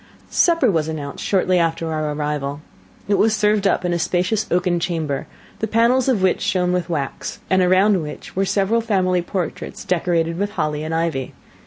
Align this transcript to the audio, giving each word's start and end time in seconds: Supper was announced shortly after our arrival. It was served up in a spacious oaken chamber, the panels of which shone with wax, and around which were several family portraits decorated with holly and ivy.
Supper 0.31 0.71
was 0.71 0.87
announced 0.87 1.23
shortly 1.23 1.59
after 1.59 1.93
our 1.93 2.11
arrival. 2.13 2.61
It 3.07 3.19
was 3.19 3.35
served 3.35 3.67
up 3.67 3.85
in 3.85 3.93
a 3.93 3.99
spacious 3.99 4.47
oaken 4.49 4.79
chamber, 4.79 5.27
the 5.59 5.67
panels 5.67 6.09
of 6.09 6.23
which 6.23 6.41
shone 6.41 6.73
with 6.73 6.89
wax, 6.89 7.39
and 7.51 7.61
around 7.61 8.01
which 8.01 8.35
were 8.35 8.43
several 8.45 8.81
family 8.81 9.21
portraits 9.21 9.85
decorated 9.85 10.39
with 10.39 10.53
holly 10.53 10.81
and 10.83 10.95
ivy. 10.95 11.35